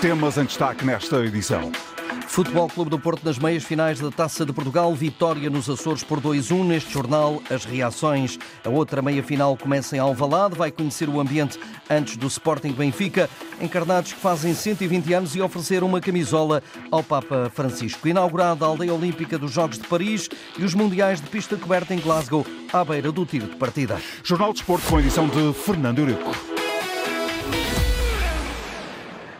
[0.00, 1.72] Temas em destaque nesta edição.
[2.28, 6.20] Futebol Clube do Porto nas meias finais da Taça de Portugal, vitória nos Açores por
[6.20, 6.64] 2-1.
[6.64, 8.38] Neste jornal, as reações.
[8.62, 13.30] A outra meia final começa em Alvalade, vai conhecer o ambiente antes do Sporting Benfica.
[13.58, 18.06] Encarnados que fazem 120 anos e ofereceram uma camisola ao Papa Francisco.
[18.06, 20.28] Inaugurada a aldeia olímpica dos Jogos de Paris
[20.58, 23.98] e os Mundiais de pista coberta em Glasgow, à beira do tiro de partida.
[24.22, 26.55] Jornal de Esporte com a edição de Fernando Eurico.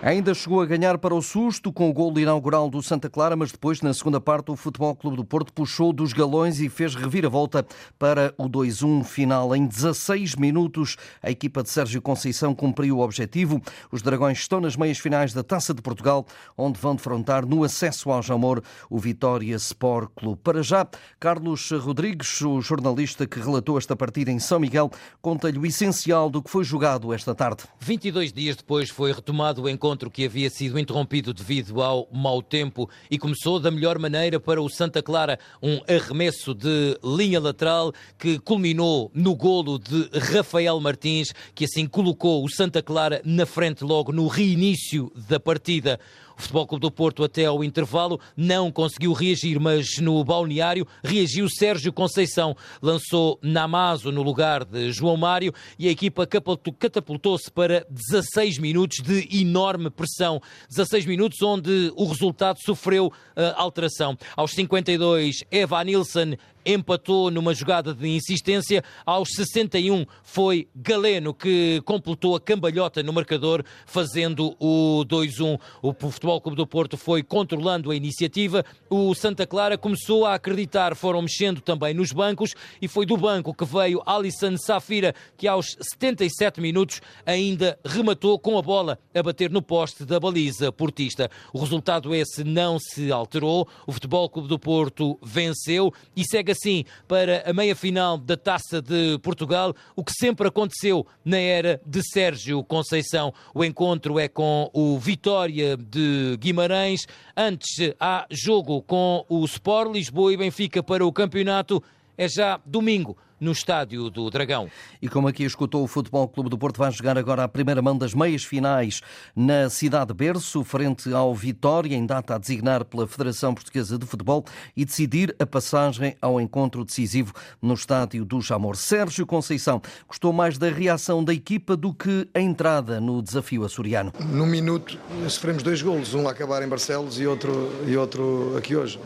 [0.06, 3.50] Ainda chegou a ganhar para o susto com o gol inaugural do Santa Clara, mas
[3.50, 7.66] depois, na segunda parte, o Futebol Clube do Porto puxou dos galões e fez reviravolta
[7.98, 9.52] para o 2-1 final.
[9.56, 13.60] Em 16 minutos, a equipa de Sérgio Conceição cumpriu o objetivo.
[13.90, 16.24] Os Dragões estão nas meias finais da Taça de Portugal,
[16.56, 20.40] onde vão defrontar no acesso ao Jamor o Vitória Sport Clube.
[20.40, 20.86] Para já,
[21.18, 24.88] Carlos Rodrigues, o jornalista que relatou esta partida em São Miguel,
[25.20, 27.64] conta-lhe o essencial do que foi jogado esta tarde.
[27.80, 32.42] 22 dias depois foi retomado o encontro encontro que havia sido interrompido devido ao mau
[32.42, 37.92] tempo e começou da melhor maneira para o Santa Clara, um arremesso de linha lateral
[38.18, 43.82] que culminou no golo de Rafael Martins, que assim colocou o Santa Clara na frente
[43.82, 45.98] logo no reinício da partida.
[46.38, 51.48] O Futebol Clube do Porto, até ao intervalo, não conseguiu reagir, mas no balneário reagiu
[51.48, 52.54] Sérgio Conceição.
[52.82, 59.40] Lançou Namazo no lugar de João Mário e a equipa catapultou-se para 16 minutos de
[59.40, 60.40] enorme pressão.
[60.68, 63.12] 16 minutos onde o resultado sofreu uh,
[63.56, 64.16] alteração.
[64.36, 66.36] Aos 52, Eva Nilsson
[66.66, 68.82] empatou numa jogada de insistência.
[69.06, 75.58] Aos 61 foi Galeno que completou a cambalhota no marcador, fazendo o 2-1.
[75.80, 78.64] O Futebol Clube do Porto foi controlando a iniciativa.
[78.90, 83.54] O Santa Clara começou a acreditar, foram mexendo também nos bancos e foi do banco
[83.54, 89.50] que veio Alisson Safira, que aos 77 minutos ainda rematou com a bola a bater
[89.50, 91.30] no poste da baliza portista.
[91.52, 93.68] O resultado esse não se alterou.
[93.86, 99.18] O Futebol Clube do Porto venceu e segue assim para a meia-final da Taça de
[99.22, 103.32] Portugal, o que sempre aconteceu na era de Sérgio Conceição.
[103.54, 107.06] O encontro é com o Vitória de Guimarães.
[107.36, 111.82] Antes há jogo com o Sport Lisboa e Benfica para o campeonato.
[112.18, 114.70] É já domingo no estádio do Dragão.
[115.00, 117.96] E como aqui escutou, o Futebol Clube do Porto vai jogar agora a primeira mão
[117.96, 119.00] das meias finais
[119.34, 124.06] na cidade de Berço, frente ao Vitória, em data a designar pela Federação Portuguesa de
[124.06, 124.44] Futebol
[124.76, 128.76] e decidir a passagem ao encontro decisivo no estádio do Jamor.
[128.76, 134.12] Sérgio Conceição gostou mais da reação da equipa do que a entrada no desafio açoriano.
[134.20, 134.98] No minuto
[135.28, 138.98] sofremos dois golos, um a acabar em Barcelos e outro, e outro aqui hoje.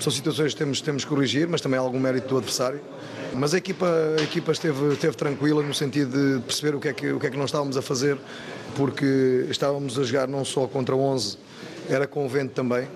[0.00, 2.80] São situações que temos, temos que corrigir, mas também há algum mérito do adversário.
[3.34, 3.86] Mas a equipa,
[4.18, 7.26] a equipa esteve, esteve tranquila no sentido de perceber o que, é que, o que
[7.26, 8.16] é que nós estávamos a fazer,
[8.74, 11.36] porque estávamos a jogar não só contra 11,
[11.86, 12.88] era com o vento também,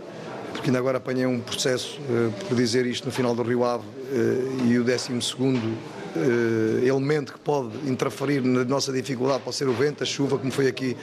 [0.52, 3.84] porque ainda agora apanhei um processo, uh, por dizer isto, no final do Rio Ave,
[3.84, 9.68] uh, e o 12 segundo uh, elemento que pode interferir na nossa dificuldade pode ser
[9.68, 10.96] o vento, a chuva, como foi aqui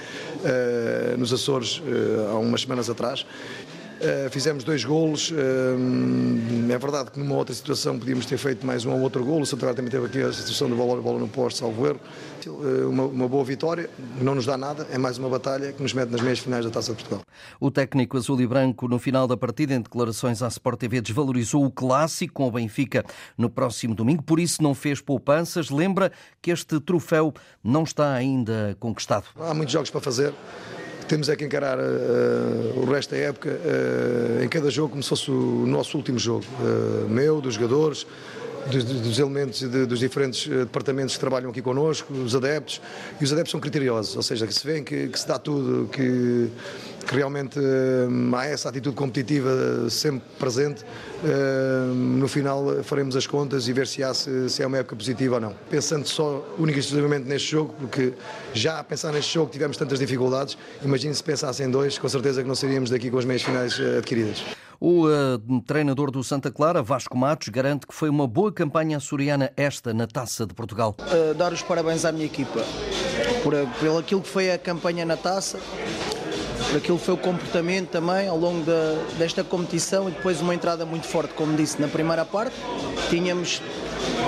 [1.17, 1.79] nos Açores
[2.31, 3.23] há umas semanas atrás.
[4.01, 5.29] Uh, fizemos dois golos.
[5.29, 9.41] Uh, é verdade que numa outra situação podíamos ter feito mais um ou outro golo.
[9.41, 11.99] O Santarém também teve aqui a situação do bola, bola no posto, salvo erro.
[12.47, 13.87] Uh, uma, uma, boa vitória,
[14.19, 14.87] não nos dá nada.
[14.91, 17.21] É mais uma batalha que nos mete nas meias finais da Taça de Portugal.
[17.59, 21.63] O técnico azul e branco, no final da partida, em declarações à Sport TV, desvalorizou
[21.63, 23.05] o clássico com o Benfica
[23.37, 24.23] no próximo domingo.
[24.23, 25.69] Por isso não fez poupanças.
[25.69, 26.11] Lembra
[26.41, 27.31] que este troféu
[27.63, 29.25] não está ainda conquistado.
[29.39, 30.33] Há muitos jogos para fazer.
[31.07, 35.09] Temos é que encarar uh, o resto da época uh, em cada jogo como se
[35.09, 36.45] fosse o nosso último jogo.
[36.59, 38.05] Uh, meu, dos jogadores,
[38.69, 42.81] dos, dos elementos de, dos diferentes departamentos que trabalham aqui connosco, os adeptos.
[43.19, 45.89] E os adeptos são criteriosos, ou seja, que se vê que, que se dá tudo,
[45.89, 46.49] que
[47.01, 50.83] que realmente hum, há essa atitude competitiva sempre presente.
[51.23, 54.95] Hum, no final faremos as contas e ver se, há, se, se é uma época
[54.95, 55.53] positiva ou não.
[55.69, 58.13] Pensando só única e exclusivamente neste jogo, porque
[58.53, 62.41] já a pensar neste jogo tivemos tantas dificuldades, imagine se pensassem em dois, com certeza
[62.41, 64.60] que não seríamos daqui com as meias finais eh, adquiridas.
[64.83, 69.53] O uh, treinador do Santa Clara, Vasco Matos, garante que foi uma boa campanha açoriana
[69.55, 70.95] esta na Taça de Portugal.
[70.99, 72.61] Uh, dar os parabéns à minha equipa
[73.43, 75.59] por, por aquilo que foi a campanha na Taça
[76.67, 78.65] por aquilo que foi o comportamento também ao longo
[79.19, 82.55] desta competição e depois uma entrada muito forte, como disse, na primeira parte.
[83.09, 83.61] Tínhamos,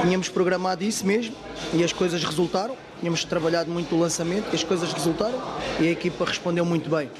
[0.04, 1.36] tínhamos programado isso mesmo
[1.74, 2.76] e as coisas resultaram.
[3.04, 5.38] Tínhamos trabalhado muito o lançamento as coisas resultaram
[5.78, 7.12] e a equipa respondeu muito bem.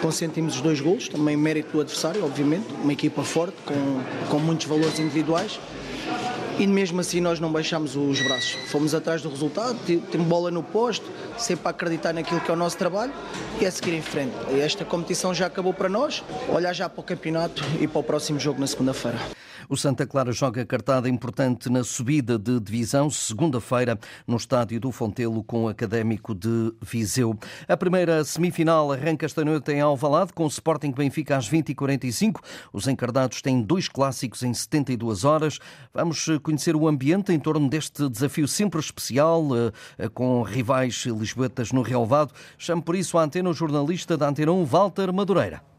[0.00, 4.66] Consentimos os dois golos, também mérito do adversário, obviamente, uma equipa forte, com, com muitos
[4.66, 5.60] valores individuais
[6.58, 8.52] e mesmo assim nós não baixámos os braços.
[8.70, 9.78] Fomos atrás do resultado,
[10.10, 13.12] temos bola no posto, sempre a acreditar naquilo que é o nosso trabalho
[13.60, 14.34] e a seguir em frente.
[14.60, 18.38] Esta competição já acabou para nós, olhar já para o campeonato e para o próximo
[18.38, 19.18] jogo na segunda-feira.
[19.68, 25.42] O Santa Clara joga cartada importante na subida de divisão, segunda-feira, no estádio do Fontelo,
[25.42, 27.38] com o Académico de Viseu.
[27.66, 32.40] A primeira semifinal arranca esta noite em Alvalade, com o Sporting Benfica às 20h45.
[32.72, 35.58] Os encardados têm dois clássicos em 72 horas.
[35.94, 39.48] Vamos conhecer o ambiente em torno deste desafio sempre especial,
[39.98, 42.34] eh, com rivais lisboetas no relevado.
[42.58, 45.71] Chamo por isso a antena o jornalista da Antena 1, Walter Madureira.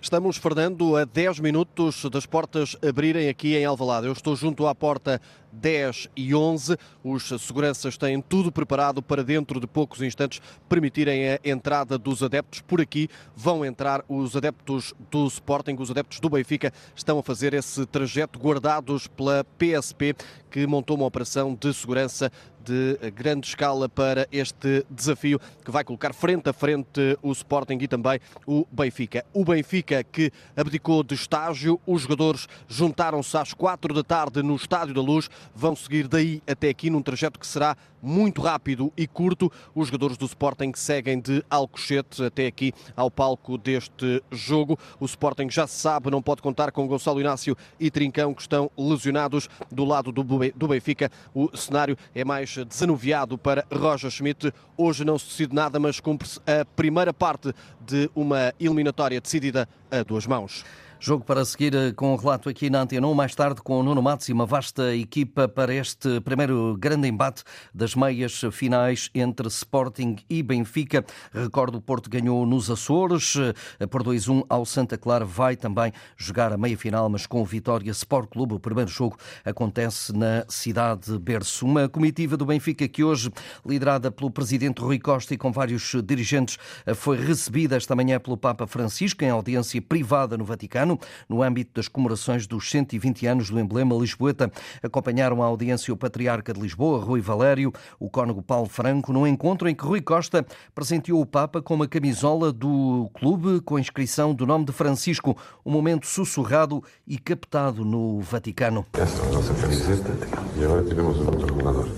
[0.00, 4.06] Estamos, Fernando, a 10 minutos das portas abrirem aqui em Alvalade.
[4.06, 6.76] Eu estou junto à porta 10 e 11.
[7.02, 12.60] Os seguranças têm tudo preparado para dentro de poucos instantes permitirem a entrada dos adeptos.
[12.60, 17.52] Por aqui vão entrar os adeptos do Sporting, os adeptos do Benfica estão a fazer
[17.52, 20.14] esse trajeto guardados pela PSP
[20.48, 22.30] que montou uma operação de segurança
[22.64, 27.88] de grande escala para este desafio que vai colocar frente a frente o Sporting e
[27.88, 29.24] também o Benfica.
[29.32, 34.94] O Benfica que abdicou de estágio, os jogadores juntaram-se às quatro da tarde no Estádio
[34.94, 39.50] da Luz, vão seguir daí até aqui num trajeto que será muito rápido e curto.
[39.74, 44.78] Os jogadores do Sporting seguem de Alcochete até aqui ao palco deste jogo.
[45.00, 49.48] O Sporting já sabe, não pode contar com Gonçalo Inácio e Trincão que estão lesionados
[49.70, 51.10] do lado do Benfica.
[51.34, 54.52] O cenário é mais desanuviado para Roger Schmidt.
[54.76, 60.02] Hoje não se decide nada, mas cumpre-se a primeira parte de uma eliminatória decidida a
[60.02, 60.64] duas mãos.
[61.00, 63.82] Jogo para seguir eh, com o relato aqui na Antena 1, mais tarde com o
[63.84, 69.46] Nuno Matos e uma vasta equipa para este primeiro grande embate das meias finais entre
[69.46, 71.04] Sporting e Benfica.
[71.32, 73.36] Recordo, o Porto ganhou nos Açores
[73.78, 75.24] eh, por 2-1 ao Santa Clara.
[75.24, 78.54] Vai também jogar a meia final, mas com o Vitória Sport Clube.
[78.54, 81.64] O primeiro jogo acontece na cidade de Berço.
[81.64, 83.30] Uma comitiva do Benfica que hoje,
[83.64, 88.36] liderada pelo presidente Rui Costa e com vários dirigentes, eh, foi recebida esta manhã pelo
[88.36, 90.98] Papa Francisco em audiência privada no Vaticano ano,
[91.28, 94.50] no âmbito das comemorações dos 120 anos do emblema Lisboeta.
[94.82, 99.68] Acompanharam a audiência o Patriarca de Lisboa, Rui Valério, o cônego Paulo Franco, num encontro
[99.68, 104.34] em que Rui Costa presenteou o Papa com uma camisola do clube com a inscrição
[104.34, 108.86] do nome de Francisco, um momento sussurrado e captado no Vaticano.
[108.94, 110.10] Esta é a nossa camiseta
[110.56, 111.88] e agora temos um outro jogador.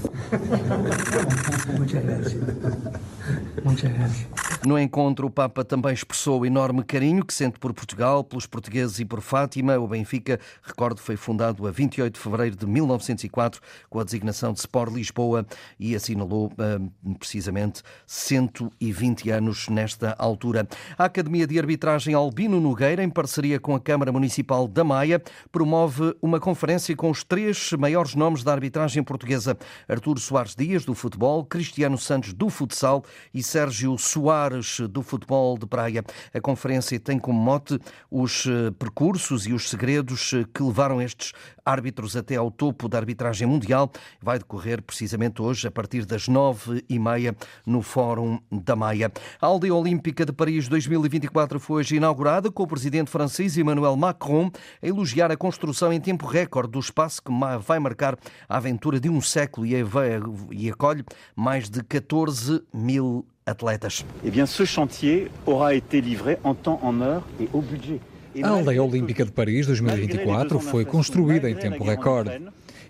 [4.67, 9.01] No encontro, o Papa também expressou o enorme carinho que sente por Portugal, pelos portugueses
[9.01, 9.79] e por Fátima.
[9.79, 13.59] O Benfica, recordo, foi fundado a 28 de fevereiro de 1904
[13.89, 15.47] com a designação de Sport Lisboa
[15.79, 16.79] e assinalou ah,
[17.19, 20.69] precisamente 120 anos nesta altura.
[20.99, 26.15] A Academia de Arbitragem Albino Nogueira, em parceria com a Câmara Municipal da Maia, promove
[26.21, 29.56] uma conferência com os três maiores nomes da arbitragem portuguesa:
[29.89, 33.03] Arturo Soares Dias, do futebol, Cristiano Santos, do futsal
[33.33, 34.50] e Sérgio Soares,
[34.91, 36.05] do futebol de praia.
[36.35, 37.79] A conferência tem como mote
[38.11, 41.32] os eh, percursos e os segredos eh, que levaram estes
[41.70, 43.90] árbitros até ao topo da arbitragem mundial.
[44.20, 47.34] Vai decorrer precisamente hoje, a partir das nove e meia,
[47.67, 49.12] no Fórum da Maia.
[49.40, 54.50] A Aldeia Olímpica de Paris 2024 foi hoje inaugurada com o presidente francês Emmanuel Macron
[54.82, 58.19] a elogiar a construção em tempo recorde do espaço que vai marcar
[58.49, 61.05] a aventura de um século e acolhe
[61.37, 64.05] mais de 14 mil atletas.
[64.25, 68.00] Eh bien, ce chantier aura été livré en temps, en heure et au budget.
[68.43, 72.41] A Aldeia Olímpica de Paris 2024 foi construída em tempo recorde.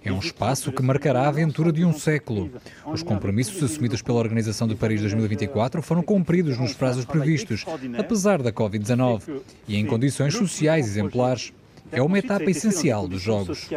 [0.04, 2.50] É um espaço que marcará a aventura de um século.
[2.86, 7.64] Os compromissos assumidos pela Organização de Paris 2024 foram cumpridos nos prazos previstos,
[7.98, 11.52] apesar da Covid-19, e em condições sociais exemplares.
[11.90, 13.68] É uma etapa essencial dos Jogos.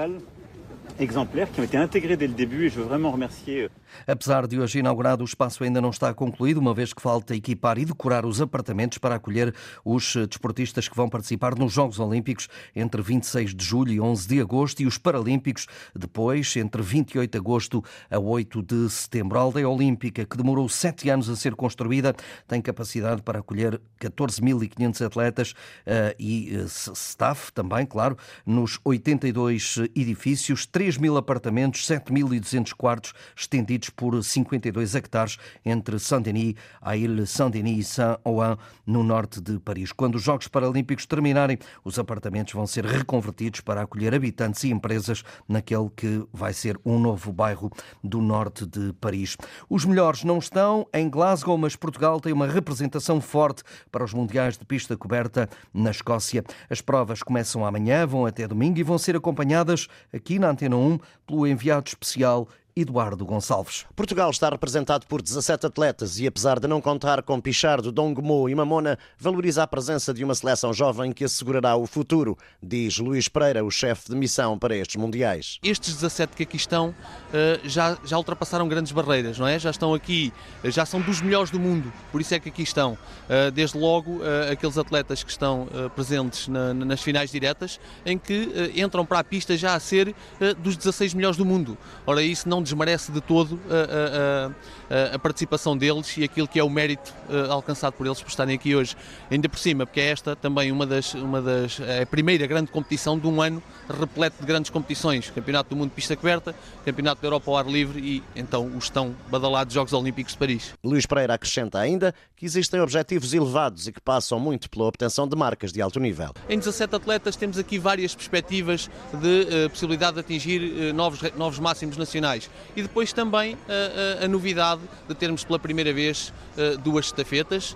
[4.08, 7.78] Apesar de hoje inaugurado, o espaço ainda não está concluído, uma vez que falta equipar
[7.78, 13.02] e decorar os apartamentos para acolher os desportistas que vão participar nos Jogos Olímpicos entre
[13.02, 17.84] 26 de julho e 11 de agosto e os Paralímpicos depois entre 28 de agosto
[18.10, 19.38] a 8 de setembro.
[19.38, 22.16] A aldeia olímpica, que demorou sete anos a ser construída,
[22.48, 30.66] tem capacidade para acolher 14.500 atletas uh, e uh, staff também, claro, nos 82 edifícios,
[30.66, 37.84] 3 mil apartamentos, 7.200 quartos estendidos por 52 hectares entre Saint-Denis, a Ile Saint-Denis e
[37.84, 39.92] Saint-Ouen, no norte de Paris.
[39.92, 45.24] Quando os Jogos Paralímpicos terminarem, os apartamentos vão ser reconvertidos para acolher habitantes e empresas
[45.48, 47.72] naquele que vai ser um novo bairro
[48.04, 49.38] do norte de Paris.
[49.70, 54.58] Os melhores não estão em Glasgow, mas Portugal tem uma representação forte para os Mundiais
[54.58, 56.44] de Pista Coberta na Escócia.
[56.70, 61.00] As provas começam amanhã, vão até domingo e vão ser acompanhadas aqui na Antena 1
[61.26, 63.86] pelo enviado especial Eduardo Gonçalves.
[63.96, 68.56] Portugal está representado por 17 atletas e, apesar de não contar com Pichardo, Dongmo e
[68.56, 73.64] Mamona, valoriza a presença de uma seleção jovem que assegurará o futuro, diz Luís Pereira,
[73.64, 75.60] o chefe de missão para estes Mundiais.
[75.64, 76.96] Estes 17 que aqui estão
[77.32, 79.60] eh, já, já ultrapassaram grandes barreiras, não é?
[79.60, 82.64] Já estão aqui, eh, já são dos melhores do mundo, por isso é que aqui
[82.64, 82.98] estão.
[83.30, 89.20] Eh, desde logo, aqueles atletas que estão presentes nas finais diretas, em que entram para
[89.20, 90.16] a pista já a ser
[90.60, 91.78] dos 16 melhores do mundo.
[92.06, 96.64] Ora, isso não desmerece de todo a, a, a, participação deles e aquilo que é
[96.64, 98.96] o mérito uh, alcançado por eles por estarem aqui hoje.
[99.30, 102.72] Ainda por cima, porque é esta também uma das, uma das é a primeira grande
[102.72, 105.30] competição de um ano repleto de grandes competições.
[105.30, 106.56] Campeonato do Mundo de Pista Coberta,
[106.86, 110.74] Campeonato da Europa ao ar livre e então os tão badalados Jogos Olímpicos de Paris.
[110.84, 115.36] Luís Pereira acrescenta ainda que existem objetivos elevados e que passam muito pela obtenção de
[115.36, 116.34] marcas de alto nível.
[116.50, 121.60] Em 17 atletas temos aqui várias perspectivas de uh, possibilidade de atingir uh, novos, novos
[121.60, 126.78] máximos nacionais e depois também a, a, a novidade de termos pela primeira vez uh,
[126.80, 127.76] duas estafetas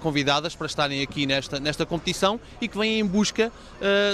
[0.00, 3.52] convidadas para estarem aqui nesta, nesta competição e que vêm em busca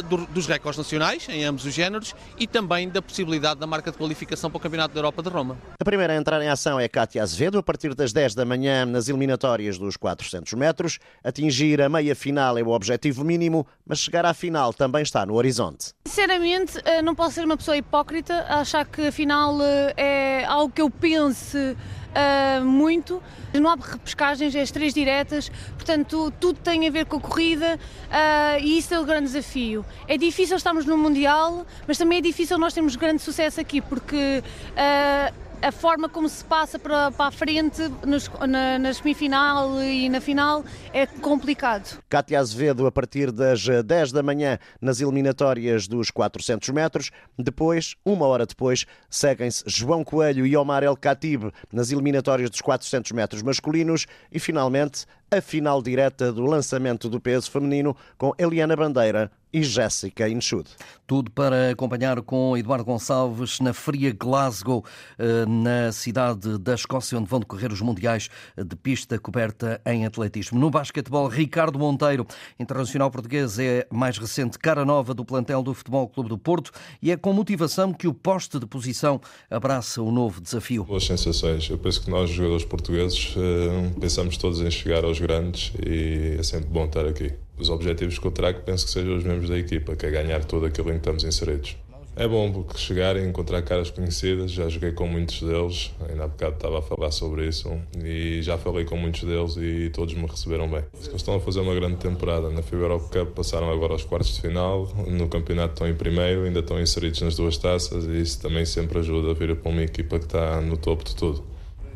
[0.08, 3.96] do, dos recordes nacionais em ambos os géneros e também da possibilidade da marca de
[3.96, 5.56] qualificação para o Campeonato da Europa de Roma.
[5.78, 8.84] A primeira a entrar em ação é Cátia Azevedo, a partir das 10 da manhã
[8.84, 10.98] nas eliminatórias dos 400 metros.
[11.22, 15.34] Atingir a meia final é o objetivo mínimo, mas chegar à final também está no
[15.34, 15.94] horizonte.
[16.06, 19.58] Sinceramente, não posso ser uma pessoa hipócrita, achar que a final
[19.96, 23.22] é algo que eu pense uh, muito.
[23.52, 27.76] Não há repescagens, é as três diretas, portanto tudo tem a ver com a corrida
[27.76, 29.84] uh, e isso é o grande desafio.
[30.06, 34.42] É difícil estarmos no Mundial, mas também é difícil nós termos grande sucesso aqui, porque
[34.70, 40.08] uh, a forma como se passa para, para a frente nos, na, na, semifinal e
[40.08, 42.02] na final é complicado.
[42.08, 47.10] Cátia Azevedo a partir das 10 da manhã nas eliminatórias dos 400 metros.
[47.38, 53.12] Depois, uma hora depois, seguem-se João Coelho e Omar El Khatib nas eliminatórias dos 400
[53.12, 59.30] metros masculinos e, finalmente, a final direta do lançamento do peso feminino com Eliana Bandeira
[59.52, 60.68] e Jéssica Inchud.
[61.06, 64.84] Tudo para acompanhar com Eduardo Gonçalves na fria Glasgow,
[65.18, 70.58] eh, na cidade da Escócia, onde vão decorrer os mundiais de pista coberta em atletismo.
[70.58, 72.26] No basquetebol, Ricardo Monteiro,
[72.58, 76.70] internacional português, é mais recente cara nova do plantel do Futebol Clube do Porto
[77.02, 80.84] e é com motivação que o poste de posição abraça o novo desafio.
[80.84, 81.68] Boas sensações.
[81.68, 86.42] Eu penso que nós, jogadores portugueses, eh, pensamos todos em chegar aos grandes e é
[86.42, 87.32] sempre bom estar aqui.
[87.60, 90.42] Os objetivos que eu trago penso que sejam os membros da equipa, que é ganhar
[90.44, 91.76] tudo aquilo em que estamos inseridos.
[92.16, 96.28] É bom porque chegar e encontrar caras conhecidas, já joguei com muitos deles, ainda há
[96.28, 97.70] bocado estava a falar sobre isso,
[98.02, 100.82] e já falei com muitos deles e todos me receberam bem.
[100.94, 102.50] Eles estão a fazer uma grande temporada.
[102.50, 106.44] Na FIBA Europe Cup passaram agora aos quartos de final, no campeonato estão em primeiro,
[106.44, 109.82] ainda estão inseridos nas duas taças e isso também sempre ajuda a vir para uma
[109.82, 111.44] equipa que está no topo de tudo.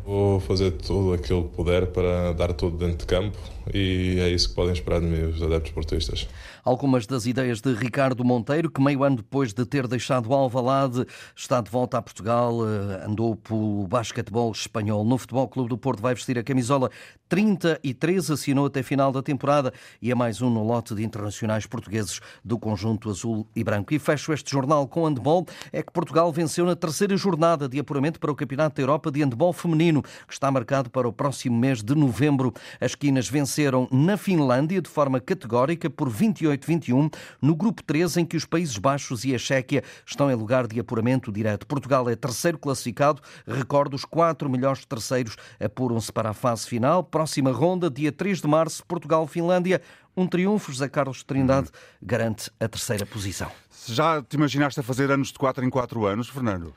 [0.04, 3.36] Vou fazer tudo aquilo que puder para dar tudo dentro de campo
[3.72, 6.28] e é isso que podem esperar de mim, os adeptos portistas.
[6.62, 11.60] Algumas das ideias de Ricardo Monteiro, que meio ano depois de ter deixado Alvalade, está
[11.60, 15.04] de volta a Portugal, eh, andou pelo basquetebol espanhol.
[15.04, 16.90] No Futebol Clube do Porto vai vestir a camisola
[17.28, 22.20] 33, assinou até final da temporada e é mais um no lote de internacionais portugueses
[22.44, 23.94] do conjunto azul e branco.
[23.94, 28.20] E fecho este jornal com handball, é que Portugal venceu na terceira jornada de apuramento
[28.20, 31.82] para o Campeonato da Europa de Handball Feminino, que está marcado para o próximo mês
[31.82, 32.52] de novembro.
[32.80, 33.53] As quinas venceram
[33.90, 38.78] na Finlândia de forma categórica por 28 18-21, no grupo 3, em que os Países
[38.78, 41.66] Baixos e a Chequia estão em lugar de apuramento direto.
[41.66, 43.22] Portugal é terceiro classificado.
[43.46, 47.02] Recordo, os quatro melhores terceiros apuram-se para a fase final.
[47.02, 49.80] Próxima ronda, dia 3 de março, Portugal-Finlândia.
[50.16, 51.68] Um triunfo, José Carlos Trindade
[52.00, 53.50] garante a terceira posição.
[53.86, 56.72] Já te imaginaste a fazer anos de 4 em 4 anos, Fernando?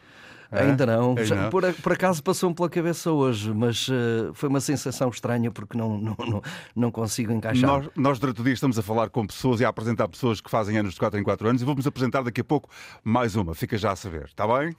[0.51, 0.63] É?
[0.63, 1.15] Ainda não.
[1.17, 1.49] Ainda não.
[1.49, 5.97] Por, por, acaso passou-me pela cabeça hoje, mas uh, foi uma sensação estranha porque não,
[5.97, 6.41] não, não,
[6.75, 7.69] não consigo encaixar.
[7.69, 10.49] Nós, nós, durante o dia, estamos a falar com pessoas e a apresentar pessoas que
[10.49, 12.69] fazem anos de 4 em 4 anos e vamos apresentar daqui a pouco
[13.03, 13.53] mais uma.
[13.53, 14.75] Fica já a saber, está bem?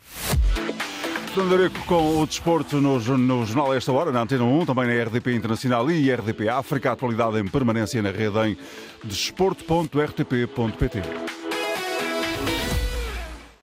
[1.34, 5.34] Fernando com o desporto no, no Jornal Esta Hora, na Antena 1, também na RDP
[5.34, 6.90] Internacional e RDP África.
[6.90, 8.56] A atualidade em permanência na rede em
[9.04, 11.02] desporto.rtp.pt.